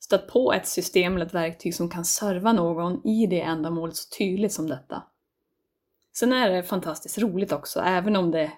stött 0.00 0.28
på 0.28 0.52
ett 0.52 0.66
system 0.66 1.14
eller 1.14 1.26
ett 1.26 1.34
verktyg 1.34 1.74
som 1.74 1.90
kan 1.90 2.04
serva 2.04 2.52
någon 2.52 3.06
i 3.06 3.26
det 3.26 3.40
ändamålet 3.40 3.96
så 3.96 4.16
tydligt 4.18 4.52
som 4.52 4.66
detta. 4.66 5.02
Sen 6.12 6.32
är 6.32 6.50
det 6.50 6.62
fantastiskt 6.62 7.18
roligt 7.18 7.52
också, 7.52 7.80
även 7.80 8.16
om 8.16 8.30
det 8.30 8.52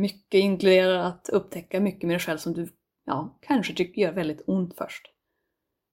mycket 0.00 0.38
inkluderar 0.38 0.98
att 0.98 1.28
upptäcka 1.28 1.80
mycket 1.80 2.02
med 2.02 2.14
dig 2.14 2.20
själv 2.20 2.38
som 2.38 2.52
du 2.52 2.68
ja, 3.04 3.38
kanske 3.40 3.74
tycker 3.74 4.02
gör 4.02 4.12
väldigt 4.12 4.42
ont 4.46 4.76
först. 4.76 5.12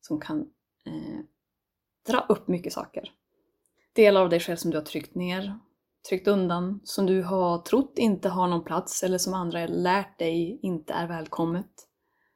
Som 0.02 0.20
kan 0.20 0.40
eh, 0.86 1.20
dra 2.08 2.26
upp 2.30 2.48
mycket 2.48 2.74
saker. 2.74 3.12
Delar 3.94 4.22
av 4.22 4.30
dig 4.30 4.40
själv 4.40 4.58
som 4.58 4.72
du 4.72 4.78
har 4.78 4.86
tryckt 4.86 5.16
ner, 5.16 5.60
tryckt 6.10 6.28
undan, 6.28 6.80
som 6.84 7.06
du 7.06 7.24
har 7.24 7.58
trott 7.58 7.94
inte 7.98 8.30
har 8.30 8.48
någon 8.48 8.64
plats 8.64 9.04
eller 9.04 9.18
som 9.18 9.34
andra 9.34 9.68
lärt 9.68 10.20
dig 10.20 10.60
inte 10.62 10.94
är 10.94 11.08
välkommet. 11.08 11.72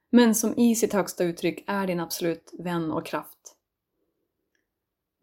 Men 0.10 0.36
som 0.36 0.60
i 0.60 0.75
sitt 0.75 0.93
högsta 0.93 1.24
uttryck 1.24 1.63
är 1.67 1.88
din 1.88 2.00
absolut 2.00 2.53
vän 2.60 2.91
och 2.91 3.05
kraft. 3.05 3.55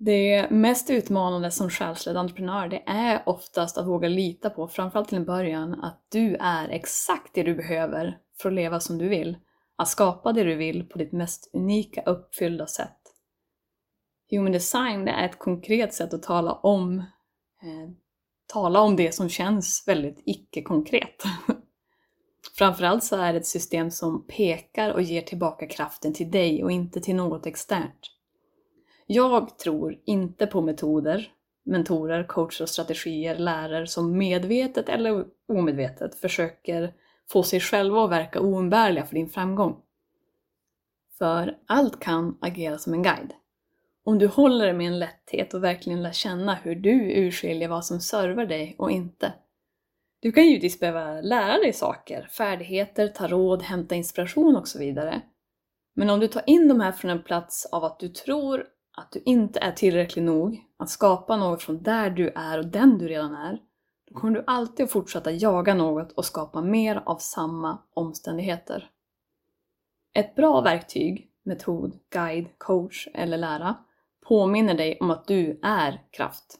Det 0.04 0.50
mest 0.50 0.90
utmanande 0.90 1.50
som 1.50 1.70
själsledd 1.70 2.16
entreprenör, 2.16 2.68
det 2.68 2.82
är 2.86 3.22
oftast 3.26 3.78
att 3.78 3.86
våga 3.86 4.08
lita 4.08 4.50
på, 4.50 4.68
framförallt 4.68 5.08
till 5.08 5.18
en 5.18 5.24
början, 5.24 5.80
att 5.80 6.06
du 6.08 6.36
är 6.40 6.68
exakt 6.68 7.34
det 7.34 7.42
du 7.42 7.54
behöver 7.54 8.18
för 8.38 8.48
att 8.48 8.54
leva 8.54 8.80
som 8.80 8.98
du 8.98 9.08
vill. 9.08 9.36
Att 9.76 9.88
skapa 9.88 10.32
det 10.32 10.44
du 10.44 10.54
vill 10.54 10.88
på 10.88 10.98
ditt 10.98 11.12
mest 11.12 11.50
unika, 11.52 12.02
uppfyllda 12.02 12.66
sätt. 12.66 12.98
Human 14.30 14.52
design, 14.52 15.04
det 15.04 15.10
är 15.10 15.24
ett 15.24 15.38
konkret 15.38 15.94
sätt 15.94 16.14
att 16.14 16.22
tala 16.22 16.52
om, 16.52 16.98
eh, 17.62 17.90
tala 18.52 18.80
om 18.80 18.96
det 18.96 19.14
som 19.14 19.28
känns 19.28 19.84
väldigt 19.86 20.22
icke-konkret. 20.24 21.22
Framförallt 22.58 23.04
så 23.04 23.16
är 23.16 23.32
det 23.32 23.38
ett 23.38 23.46
system 23.46 23.90
som 23.90 24.26
pekar 24.26 24.90
och 24.90 25.02
ger 25.02 25.22
tillbaka 25.22 25.66
kraften 25.66 26.14
till 26.14 26.30
dig 26.30 26.64
och 26.64 26.72
inte 26.72 27.00
till 27.00 27.16
något 27.16 27.46
externt. 27.46 28.10
Jag 29.06 29.58
tror 29.58 29.98
inte 30.04 30.46
på 30.46 30.60
metoder, 30.60 31.32
mentorer, 31.64 32.24
coacher 32.24 32.62
och 32.62 32.68
strategier, 32.68 33.36
lärare 33.38 33.86
som 33.86 34.18
medvetet 34.18 34.88
eller 34.88 35.24
omedvetet 35.48 36.14
försöker 36.14 36.94
få 37.30 37.42
sig 37.42 37.60
själva 37.60 38.04
att 38.04 38.10
verka 38.10 38.40
oumbärliga 38.40 39.06
för 39.06 39.14
din 39.14 39.28
framgång. 39.28 39.76
För 41.18 41.58
allt 41.66 42.00
kan 42.00 42.38
agera 42.40 42.78
som 42.78 42.94
en 42.94 43.02
guide. 43.02 43.32
Om 44.04 44.18
du 44.18 44.26
håller 44.26 44.66
det 44.66 44.72
med 44.72 44.86
en 44.86 44.98
lätthet 44.98 45.54
och 45.54 45.64
verkligen 45.64 46.02
lär 46.02 46.12
känna 46.12 46.54
hur 46.54 46.74
du 46.74 47.12
urskiljer 47.12 47.68
vad 47.68 47.84
som 47.84 48.00
servar 48.00 48.46
dig 48.46 48.74
och 48.78 48.90
inte. 48.90 49.32
Du 50.20 50.32
kan 50.32 50.46
givetvis 50.46 50.80
behöva 50.80 51.20
lära 51.20 51.58
dig 51.58 51.72
saker, 51.72 52.28
färdigheter, 52.30 53.08
ta 53.08 53.26
råd, 53.26 53.62
hämta 53.62 53.94
inspiration 53.94 54.56
och 54.56 54.68
så 54.68 54.78
vidare. 54.78 55.22
Men 55.94 56.10
om 56.10 56.20
du 56.20 56.28
tar 56.28 56.42
in 56.46 56.68
de 56.68 56.80
här 56.80 56.92
från 56.92 57.10
en 57.10 57.22
plats 57.22 57.66
av 57.72 57.84
att 57.84 57.98
du 57.98 58.08
tror 58.08 58.66
att 58.96 59.12
du 59.12 59.22
inte 59.24 59.60
är 59.60 59.72
tillräcklig 59.72 60.22
nog 60.22 60.60
att 60.78 60.90
skapa 60.90 61.36
något 61.36 61.62
från 61.62 61.82
där 61.82 62.10
du 62.10 62.28
är 62.28 62.58
och 62.58 62.66
den 62.66 62.98
du 62.98 63.08
redan 63.08 63.34
är, 63.34 63.58
då 64.10 64.14
kommer 64.14 64.34
du 64.34 64.44
alltid 64.46 64.84
att 64.84 64.92
fortsätta 64.92 65.30
jaga 65.30 65.74
något 65.74 66.12
och 66.12 66.24
skapa 66.24 66.62
mer 66.62 67.02
av 67.06 67.16
samma 67.16 67.78
omständigheter. 67.94 68.90
Ett 70.14 70.34
bra 70.34 70.60
verktyg, 70.60 71.30
metod, 71.44 71.98
guide, 72.10 72.48
coach 72.58 73.08
eller 73.14 73.38
lära 73.38 73.76
påminner 74.32 74.74
dig 74.74 74.98
om 75.00 75.10
att 75.10 75.26
du 75.26 75.60
är 75.62 76.00
kraft. 76.10 76.58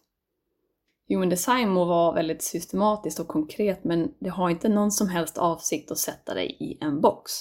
Human 1.09 1.29
design 1.29 1.69
må 1.69 1.85
vara 1.85 2.12
väldigt 2.12 2.43
systematiskt 2.43 3.21
och 3.21 3.29
konkret 3.29 3.85
men 3.85 4.14
det 4.19 4.29
har 4.29 4.50
inte 4.50 4.69
någon 4.69 4.91
som 4.91 5.09
helst 5.09 5.38
avsikt 5.38 5.91
att 5.91 5.99
sätta 5.99 6.35
dig 6.35 6.57
i 6.61 6.79
en 6.85 7.00
box. 7.00 7.33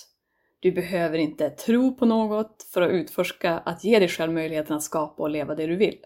Du 0.60 0.72
behöver 0.72 1.18
inte 1.18 1.50
tro 1.50 1.96
på 1.96 2.06
något 2.06 2.64
för 2.74 2.82
att 2.82 2.92
utforska 2.92 3.58
att 3.58 3.84
ge 3.84 4.00
dig 4.00 4.08
själv 4.08 4.34
möjligheten 4.34 4.76
att 4.76 4.84
skapa 4.84 5.24
och 5.24 5.30
leva 5.30 5.56
det 5.56 5.68
du 5.68 5.76
vill. 5.76 5.98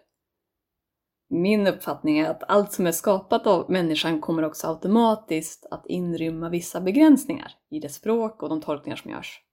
Min 1.30 1.68
uppfattning 1.68 2.20
är 2.20 2.30
att 2.30 2.44
allt 2.48 2.74
som 2.74 2.88
är 2.88 2.92
skapat 2.92 3.48
av 3.48 3.72
människan 3.72 4.22
kommer 4.22 4.44
också 4.44 4.68
automatiskt 4.68 5.66
att 5.72 5.86
inrymma 5.86 6.50
vissa 6.50 6.82
begränsningar 6.82 7.52
i 7.72 7.80
det 7.80 7.90
språk 7.90 8.44
och 8.44 8.50
de 8.50 8.62
tolkningar 8.62 8.98
som 8.98 9.12
görs. 9.12 9.45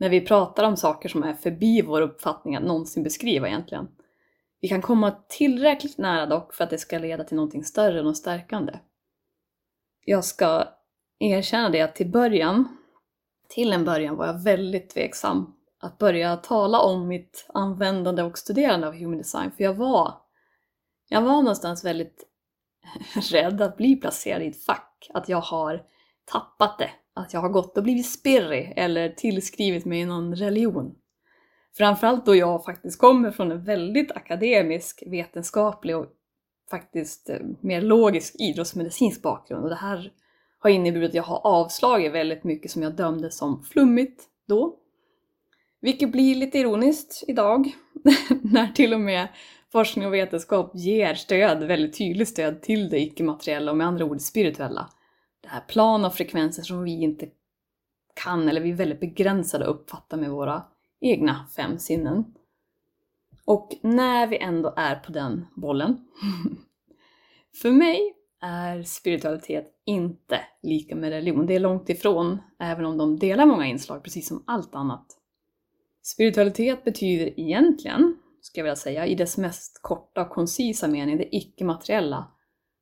När 0.00 0.08
vi 0.08 0.20
pratar 0.20 0.64
om 0.64 0.76
saker 0.76 1.08
som 1.08 1.22
är 1.22 1.34
förbi 1.34 1.82
vår 1.82 2.00
uppfattning 2.00 2.56
att 2.56 2.62
någonsin 2.62 3.02
beskriva 3.02 3.48
egentligen. 3.48 3.88
Vi 4.60 4.68
kan 4.68 4.82
komma 4.82 5.16
tillräckligt 5.28 5.98
nära 5.98 6.26
dock 6.26 6.54
för 6.54 6.64
att 6.64 6.70
det 6.70 6.78
ska 6.78 6.98
leda 6.98 7.24
till 7.24 7.36
någonting 7.36 7.64
större 7.64 8.02
och 8.02 8.16
stärkande. 8.16 8.78
Jag 10.04 10.24
ska 10.24 10.68
erkänna 11.18 11.70
det 11.70 11.80
att 11.80 11.94
till 11.94 12.10
början 12.10 12.76
till 13.48 13.72
en 13.72 13.84
början 13.84 14.16
var 14.16 14.26
jag 14.26 14.42
väldigt 14.42 14.90
tveksam 14.90 15.54
att 15.80 15.98
börja 15.98 16.36
tala 16.36 16.80
om 16.80 17.08
mitt 17.08 17.46
användande 17.54 18.22
och 18.22 18.38
studerande 18.38 18.86
av 18.88 18.94
human 18.94 19.18
design, 19.18 19.50
för 19.50 19.64
jag 19.64 19.74
var, 19.74 20.14
jag 21.08 21.22
var 21.22 21.42
någonstans 21.42 21.84
väldigt 21.84 22.24
rädd 23.30 23.62
att 23.62 23.76
bli 23.76 23.96
placerad 23.96 24.42
i 24.42 24.46
ett 24.46 24.64
fack, 24.64 25.10
att 25.14 25.28
jag 25.28 25.40
har 25.40 25.82
tappat 26.24 26.78
det, 26.78 26.90
att 27.14 27.32
jag 27.32 27.40
har 27.40 27.48
gått 27.48 27.76
och 27.76 27.82
blivit 27.82 28.10
spirrig 28.10 28.72
eller 28.76 29.08
tillskrivit 29.08 29.84
mig 29.84 30.04
någon 30.04 30.34
religion. 30.34 30.94
Framförallt 31.76 32.26
då 32.26 32.36
jag 32.36 32.64
faktiskt 32.64 32.98
kommer 32.98 33.30
från 33.30 33.52
en 33.52 33.64
väldigt 33.64 34.12
akademisk, 34.12 35.02
vetenskaplig 35.06 35.96
och 35.96 36.06
faktiskt 36.70 37.30
eh, 37.30 37.38
mer 37.60 37.80
logisk 37.80 38.34
idrottsmedicinsk 38.38 39.22
bakgrund 39.22 39.64
och 39.64 39.70
det 39.70 39.76
här 39.76 40.12
har 40.58 40.70
inneburit 40.70 41.08
att 41.08 41.14
jag 41.14 41.22
har 41.22 41.46
avslagit 41.46 42.12
väldigt 42.12 42.44
mycket 42.44 42.70
som 42.70 42.82
jag 42.82 42.96
dömde 42.96 43.30
som 43.30 43.62
flummigt 43.62 44.24
då. 44.48 44.76
Vilket 45.80 46.12
blir 46.12 46.34
lite 46.34 46.58
ironiskt 46.58 47.24
idag, 47.28 47.72
när 48.42 48.66
till 48.66 48.94
och 48.94 49.00
med 49.00 49.28
forskning 49.72 50.06
och 50.06 50.14
vetenskap 50.14 50.70
ger 50.74 51.14
stöd, 51.14 51.62
väldigt 51.62 51.98
tydligt 51.98 52.28
stöd 52.28 52.62
till 52.62 52.88
det 52.88 53.00
icke-materiella 53.00 53.70
och 53.70 53.76
med 53.76 53.86
andra 53.86 54.04
ord 54.04 54.20
spirituella. 54.20 54.90
Det 55.50 55.54
här 55.54 55.60
plan 55.60 56.04
av 56.04 56.10
frekvenser 56.10 56.62
som 56.62 56.82
vi 56.82 57.02
inte 57.02 57.28
kan, 58.24 58.48
eller 58.48 58.60
vi 58.60 58.70
är 58.70 58.74
väldigt 58.74 59.00
begränsade 59.00 59.64
att 59.64 59.70
uppfatta 59.70 60.16
med 60.16 60.30
våra 60.30 60.62
egna 61.00 61.46
fem 61.56 61.78
sinnen. 61.78 62.24
Och 63.44 63.76
när 63.82 64.26
vi 64.26 64.38
ändå 64.38 64.74
är 64.76 64.96
på 64.96 65.12
den 65.12 65.46
bollen. 65.56 66.06
för 67.62 67.70
mig 67.70 68.14
är 68.40 68.82
spiritualitet 68.82 69.66
inte 69.84 70.40
lika 70.62 70.96
med 70.96 71.10
religion. 71.10 71.46
Det 71.46 71.54
är 71.54 71.60
långt 71.60 71.90
ifrån, 71.90 72.38
även 72.58 72.84
om 72.84 72.98
de 72.98 73.18
delar 73.18 73.46
många 73.46 73.66
inslag, 73.66 74.04
precis 74.04 74.28
som 74.28 74.44
allt 74.46 74.74
annat. 74.74 75.06
Spiritualitet 76.02 76.84
betyder 76.84 77.40
egentligen, 77.40 78.16
ska 78.40 78.60
jag 78.60 78.64
vilja 78.64 78.76
säga, 78.76 79.06
i 79.06 79.14
dess 79.14 79.38
mest 79.38 79.82
korta 79.82 80.22
och 80.22 80.30
koncisa 80.30 80.88
mening, 80.88 81.16
det 81.16 81.36
icke-materiella. 81.36 82.32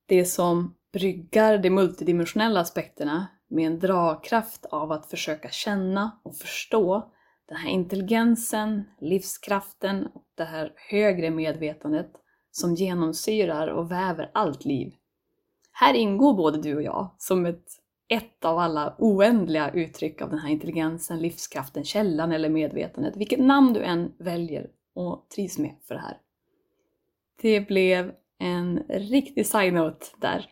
Det 0.07 0.25
som 0.25 0.75
bryggar 0.93 1.59
de 1.59 1.71
multidimensionella 1.71 2.61
aspekterna 2.61 3.27
med 3.49 3.67
en 3.67 3.79
dragkraft 3.79 4.65
av 4.65 4.93
att 4.93 5.07
försöka 5.07 5.49
känna 5.51 6.21
och 6.23 6.37
förstå 6.37 7.13
den 7.49 7.57
här 7.57 7.71
intelligensen, 7.71 8.85
livskraften 9.01 10.07
och 10.07 10.25
det 10.35 10.45
här 10.45 10.73
högre 10.91 11.31
medvetandet 11.31 12.13
som 12.51 12.75
genomsyrar 12.75 13.69
och 13.69 13.91
väver 13.91 14.31
allt 14.35 14.65
liv. 14.65 14.93
Här 15.73 15.95
ingår 15.95 16.35
både 16.35 16.63
du 16.63 16.77
och 16.77 16.83
jag 16.83 17.15
som 17.19 17.47
ett, 17.47 17.65
ett 18.09 18.45
av 18.45 18.59
alla 18.59 18.95
oändliga 18.99 19.71
uttryck 19.71 20.23
av 20.23 20.31
den 20.31 20.39
här 20.39 20.51
intelligensen, 20.51 21.19
livskraften, 21.19 21.85
källan 21.85 22.33
eller 22.33 22.49
medvetandet. 22.49 23.17
Vilket 23.17 23.41
namn 23.41 23.73
du 23.73 23.83
än 23.83 24.13
väljer 24.19 24.71
och 24.95 25.27
trivs 25.35 25.59
med 25.59 25.75
för 25.85 25.95
det 25.95 26.01
här. 26.01 26.17
Det 27.43 27.61
blev 27.61 28.13
en 28.39 28.79
riktig 28.89 29.47
side-note 29.47 30.07
där. 30.17 30.47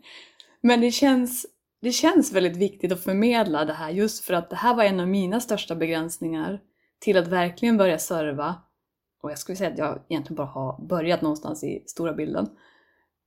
Men 0.60 0.80
det 0.80 0.90
känns, 0.90 1.46
det 1.80 1.92
känns 1.92 2.32
väldigt 2.32 2.56
viktigt 2.56 2.92
att 2.92 3.04
förmedla 3.04 3.64
det 3.64 3.72
här 3.72 3.90
just 3.90 4.24
för 4.24 4.34
att 4.34 4.50
det 4.50 4.56
här 4.56 4.74
var 4.74 4.84
en 4.84 5.00
av 5.00 5.08
mina 5.08 5.40
största 5.40 5.74
begränsningar 5.74 6.60
till 6.98 7.16
att 7.16 7.26
verkligen 7.26 7.76
börja 7.76 7.98
serva. 7.98 8.54
Och 9.22 9.30
jag 9.30 9.38
skulle 9.38 9.56
säga 9.56 9.70
att 9.70 9.78
jag 9.78 10.02
egentligen 10.08 10.36
bara 10.36 10.46
har 10.46 10.86
börjat 10.86 11.22
någonstans 11.22 11.64
i 11.64 11.84
stora 11.86 12.12
bilden. 12.12 12.48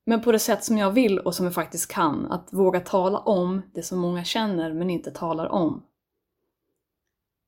Men 0.06 0.22
på 0.22 0.32
det 0.32 0.40
sätt 0.40 0.64
som 0.64 0.78
jag 0.78 0.92
vill 0.92 1.20
och 1.20 1.36
som 1.36 1.46
jag 1.46 1.54
faktiskt 1.54 1.92
kan. 1.92 2.26
Att 2.26 2.54
våga 2.54 2.80
tala 2.80 3.20
om 3.20 3.62
det 3.74 3.84
som 3.84 4.00
många 4.00 4.24
känner 4.24 4.74
men 4.74 4.90
inte 4.90 5.12
talar 5.12 5.48
om. 5.48 5.84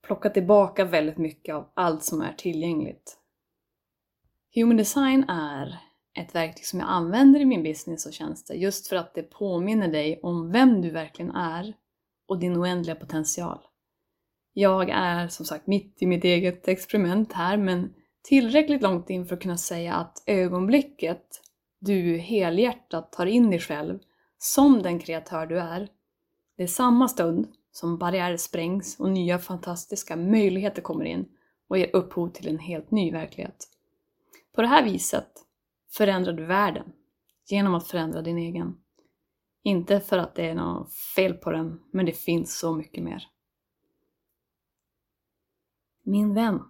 Plocka 0.08 0.30
tillbaka 0.30 0.86
väldigt 0.86 1.18
mycket 1.18 1.56
av 1.56 1.72
allt 1.74 2.04
som 2.04 2.22
är 2.22 2.34
tillgängligt. 2.34 3.18
Human 4.56 4.78
design 4.78 5.30
är 5.30 5.89
ett 6.20 6.36
verktyg 6.36 6.66
som 6.66 6.80
jag 6.80 6.90
använder 6.90 7.40
i 7.40 7.46
min 7.46 7.64
business 7.64 8.06
och 8.06 8.14
tjänster 8.14 8.56
just 8.56 8.88
för 8.88 8.96
att 8.96 9.14
det 9.14 9.24
påminner 9.24 9.88
dig 9.88 10.20
om 10.24 10.52
vem 10.52 10.82
du 10.82 10.90
verkligen 10.90 11.32
är 11.32 11.74
och 12.28 12.40
din 12.40 12.58
oändliga 12.58 12.96
potential. 12.96 13.60
Jag 14.54 14.90
är 14.90 15.28
som 15.28 15.46
sagt 15.46 15.68
mitt 15.68 16.02
i 16.02 16.06
mitt 16.06 16.24
eget 16.24 16.68
experiment 16.68 17.34
här 17.34 17.58
men 17.58 17.94
tillräckligt 18.22 18.82
långt 18.82 19.10
in 19.10 19.26
för 19.26 19.36
att 19.36 19.42
kunna 19.42 19.58
säga 19.58 19.94
att 19.94 20.24
ögonblicket 20.26 21.42
du 21.80 22.18
helhjärtat 22.18 23.12
tar 23.12 23.26
in 23.26 23.50
dig 23.50 23.60
själv 23.60 24.00
som 24.38 24.82
den 24.82 25.00
kreatör 25.00 25.46
du 25.46 25.60
är. 25.60 25.88
Det 26.58 26.64
är 26.64 26.68
samma 26.68 27.08
stund 27.08 27.48
som 27.72 27.98
barriärer 27.98 28.38
sprängs 28.38 29.00
och 29.00 29.10
nya 29.10 29.40
fantastiska 29.40 30.16
möjligheter 30.16 30.82
kommer 30.82 31.06
in 31.06 31.26
och 31.68 31.78
ger 31.78 31.96
upphov 31.96 32.30
till 32.30 32.48
en 32.48 32.60
helt 32.60 32.92
ny 32.92 33.12
verklighet. 33.12 33.68
På 34.56 34.62
det 34.62 34.68
här 34.68 34.84
viset 34.84 35.30
förändrar 35.92 36.34
du 36.34 36.46
världen 36.46 36.92
genom 37.48 37.76
att 37.76 37.88
förändra 37.88 38.22
din 38.22 38.38
egen. 38.38 38.78
Inte 39.64 40.00
för 40.00 40.18
att 40.18 40.36
det 40.36 40.50
är 40.50 40.56
något 40.56 40.94
fel 40.94 41.34
på 41.34 41.52
den, 41.52 41.80
men 41.92 42.06
det 42.06 42.12
finns 42.12 42.60
så 42.60 42.76
mycket 42.76 43.04
mer. 43.04 43.28
Min 46.04 46.34
vän. 46.34 46.64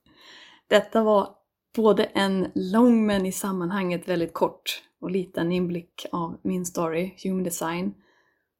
Detta 0.68 1.02
var 1.02 1.34
både 1.76 2.04
en 2.04 2.52
lång 2.54 3.06
men 3.06 3.26
i 3.26 3.32
sammanhanget 3.32 4.08
väldigt 4.08 4.34
kort 4.34 4.82
och 5.00 5.10
liten 5.10 5.52
inblick 5.52 6.06
av 6.12 6.40
min 6.42 6.66
story, 6.66 7.14
Human 7.24 7.42
Design, 7.42 7.94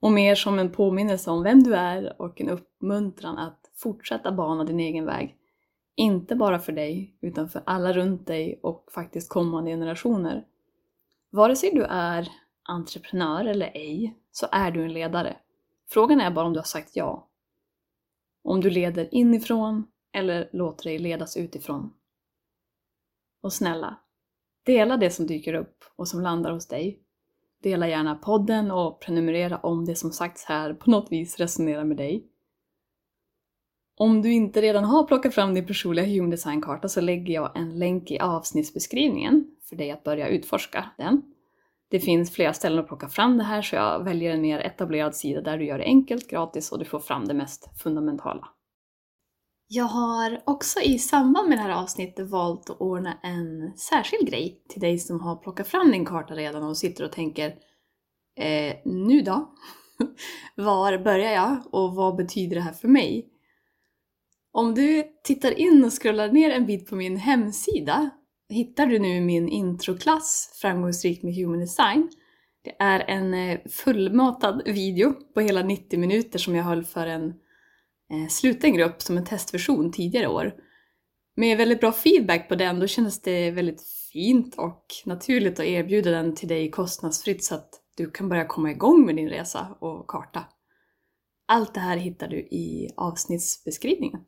och 0.00 0.12
mer 0.12 0.34
som 0.34 0.58
en 0.58 0.72
påminnelse 0.72 1.30
om 1.30 1.42
vem 1.42 1.62
du 1.62 1.74
är 1.74 2.22
och 2.22 2.40
en 2.40 2.48
uppmuntran 2.48 3.38
att 3.38 3.70
fortsätta 3.76 4.32
bana 4.32 4.64
din 4.64 4.80
egen 4.80 5.06
väg. 5.06 5.36
Inte 5.94 6.36
bara 6.36 6.58
för 6.58 6.72
dig, 6.72 7.14
utan 7.20 7.48
för 7.48 7.62
alla 7.66 7.92
runt 7.92 8.26
dig 8.26 8.60
och 8.62 8.88
faktiskt 8.94 9.28
kommande 9.28 9.70
generationer. 9.70 10.46
Vare 11.30 11.56
sig 11.56 11.70
du 11.74 11.82
är 11.82 12.28
entreprenör 12.62 13.44
eller 13.44 13.70
ej, 13.74 14.14
så 14.32 14.46
är 14.52 14.70
du 14.70 14.84
en 14.84 14.92
ledare. 14.92 15.36
Frågan 15.90 16.20
är 16.20 16.30
bara 16.30 16.46
om 16.46 16.52
du 16.52 16.58
har 16.58 16.64
sagt 16.64 16.96
ja. 16.96 17.28
Om 18.42 18.60
du 18.60 18.70
leder 18.70 19.14
inifrån 19.14 19.86
eller 20.12 20.50
låter 20.52 20.84
dig 20.84 20.98
ledas 20.98 21.36
utifrån. 21.36 21.92
Och 23.42 23.52
snälla, 23.52 24.00
dela 24.62 24.96
det 24.96 25.10
som 25.10 25.26
dyker 25.26 25.54
upp 25.54 25.84
och 25.96 26.08
som 26.08 26.20
landar 26.20 26.52
hos 26.52 26.68
dig. 26.68 27.02
Dela 27.62 27.88
gärna 27.88 28.14
podden 28.14 28.70
och 28.70 29.00
prenumerera 29.00 29.58
om 29.58 29.84
det 29.84 29.94
som 29.94 30.12
sagts 30.12 30.44
här 30.44 30.74
på 30.74 30.90
något 30.90 31.12
vis 31.12 31.38
resonerar 31.38 31.84
med 31.84 31.96
dig. 31.96 32.29
Om 34.02 34.22
du 34.22 34.32
inte 34.32 34.62
redan 34.62 34.84
har 34.84 35.04
plockat 35.04 35.34
fram 35.34 35.54
din 35.54 35.66
personliga 35.66 36.06
Human 36.06 36.30
Design-karta 36.30 36.88
så 36.88 37.00
lägger 37.00 37.34
jag 37.34 37.56
en 37.56 37.78
länk 37.78 38.10
i 38.10 38.18
avsnittsbeskrivningen 38.18 39.46
för 39.68 39.76
dig 39.76 39.90
att 39.90 40.04
börja 40.04 40.28
utforska 40.28 40.90
den. 40.98 41.22
Det 41.90 42.00
finns 42.00 42.32
flera 42.32 42.52
ställen 42.52 42.78
att 42.78 42.88
plocka 42.88 43.08
fram 43.08 43.38
det 43.38 43.44
här 43.44 43.62
så 43.62 43.76
jag 43.76 44.04
väljer 44.04 44.34
en 44.34 44.40
mer 44.40 44.58
etablerad 44.58 45.14
sida 45.14 45.40
där 45.40 45.58
du 45.58 45.64
gör 45.64 45.78
det 45.78 45.84
enkelt, 45.84 46.30
gratis 46.30 46.72
och 46.72 46.78
du 46.78 46.84
får 46.84 47.00
fram 47.00 47.24
det 47.24 47.34
mest 47.34 47.80
fundamentala. 47.82 48.48
Jag 49.66 49.84
har 49.84 50.42
också 50.46 50.80
i 50.80 50.98
samband 50.98 51.48
med 51.48 51.58
det 51.58 51.62
här 51.62 51.82
avsnittet 51.82 52.30
valt 52.30 52.70
att 52.70 52.80
ordna 52.80 53.18
en 53.22 53.76
särskild 53.76 54.30
grej 54.30 54.62
till 54.68 54.80
dig 54.80 54.98
som 54.98 55.20
har 55.20 55.36
plockat 55.36 55.68
fram 55.68 55.90
din 55.90 56.06
karta 56.06 56.34
redan 56.34 56.62
och 56.62 56.76
sitter 56.76 57.04
och 57.04 57.12
tänker 57.12 57.48
eh, 58.36 58.74
Nu 58.84 59.20
då? 59.20 59.54
Var 60.56 60.98
börjar 60.98 61.32
jag 61.32 61.56
och 61.70 61.94
vad 61.94 62.16
betyder 62.16 62.56
det 62.56 62.62
här 62.62 62.72
för 62.72 62.88
mig? 62.88 63.29
Om 64.52 64.74
du 64.74 65.04
tittar 65.24 65.58
in 65.58 65.84
och 65.84 66.02
scrollar 66.02 66.28
ner 66.28 66.50
en 66.50 66.66
bit 66.66 66.86
på 66.86 66.96
min 66.96 67.16
hemsida 67.16 68.10
hittar 68.48 68.86
du 68.86 68.98
nu 68.98 69.20
min 69.20 69.48
introklass 69.48 70.58
Framgångsrikt 70.60 71.22
med 71.22 71.34
Human 71.34 71.60
Design. 71.60 72.10
Det 72.64 72.76
är 72.78 73.00
en 73.00 73.34
eh, 73.34 73.60
fullmatad 73.70 74.62
video 74.66 75.12
på 75.34 75.40
hela 75.40 75.62
90 75.62 75.98
minuter 75.98 76.38
som 76.38 76.54
jag 76.54 76.64
höll 76.64 76.84
för 76.84 77.06
en 77.06 77.28
eh, 78.12 78.28
sluten 78.28 78.74
grupp 78.74 79.02
som 79.02 79.16
en 79.16 79.24
testversion 79.24 79.92
tidigare 79.92 80.28
år. 80.28 80.54
Med 81.36 81.58
väldigt 81.58 81.80
bra 81.80 81.92
feedback 81.92 82.48
på 82.48 82.54
den, 82.54 82.80
då 82.80 82.86
kändes 82.86 83.22
det 83.22 83.50
väldigt 83.50 83.82
fint 84.12 84.54
och 84.58 84.84
naturligt 85.04 85.60
att 85.60 85.66
erbjuda 85.66 86.10
den 86.10 86.34
till 86.34 86.48
dig 86.48 86.70
kostnadsfritt 86.70 87.44
så 87.44 87.54
att 87.54 87.70
du 87.96 88.10
kan 88.10 88.28
börja 88.28 88.46
komma 88.46 88.70
igång 88.70 89.06
med 89.06 89.16
din 89.16 89.28
resa 89.28 89.76
och 89.80 90.06
karta. 90.06 90.44
Allt 91.48 91.74
det 91.74 91.80
här 91.80 91.96
hittar 91.96 92.28
du 92.28 92.38
i 92.38 92.88
avsnittsbeskrivningen. 92.96 94.20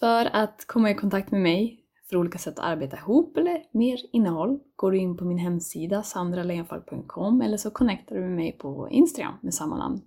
För 0.00 0.36
att 0.36 0.64
komma 0.66 0.90
i 0.90 0.94
kontakt 0.94 1.30
med 1.30 1.40
mig 1.40 1.84
för 2.08 2.16
olika 2.16 2.38
sätt 2.38 2.58
att 2.58 2.64
arbeta 2.64 2.96
ihop 2.96 3.36
eller 3.36 3.64
mer 3.72 3.98
innehåll 4.12 4.58
går 4.76 4.92
du 4.92 4.98
in 4.98 5.16
på 5.16 5.24
min 5.24 5.38
hemsida 5.38 6.02
sandralenfalk.com 6.02 7.42
eller 7.42 7.56
så 7.56 7.70
connectar 7.70 8.14
du 8.14 8.20
med 8.20 8.36
mig 8.36 8.58
på 8.58 8.88
Instagram 8.90 9.34
med 9.42 9.54
samma 9.54 9.76
namn. 9.76 10.00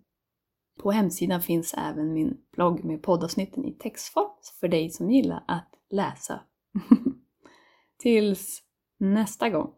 På 0.79 0.91
hemsidan 0.91 1.41
finns 1.41 1.73
även 1.73 2.13
min 2.13 2.37
blogg 2.51 2.83
med 2.83 3.03
poddavsnitten 3.03 3.65
i 3.65 3.73
textform 3.73 4.29
för 4.59 4.67
dig 4.67 4.89
som 4.89 5.11
gillar 5.11 5.43
att 5.47 5.69
läsa. 5.89 6.39
Tills 7.99 8.61
nästa 8.99 9.49
gång. 9.49 9.73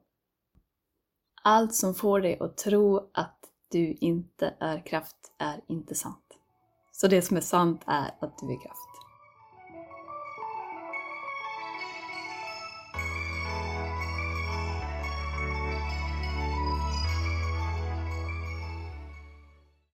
Allt 1.43 1.75
som 1.75 1.93
får 1.93 2.21
dig 2.21 2.37
att 2.39 2.57
tro 2.57 3.09
att 3.13 3.39
du 3.71 3.93
inte 3.93 4.55
är 4.59 4.85
kraft 4.85 5.33
är 5.37 5.61
inte 5.67 5.95
sant. 5.95 6.37
Så 6.91 7.07
det 7.07 7.21
som 7.21 7.37
är 7.37 7.41
sant 7.41 7.81
är 7.85 8.15
att 8.19 8.37
du 8.37 8.45
är 8.45 8.61
kraft. 8.61 8.94